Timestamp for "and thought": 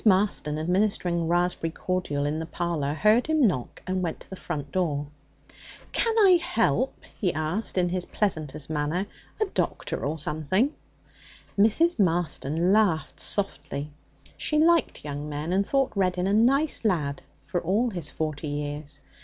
15.53-15.91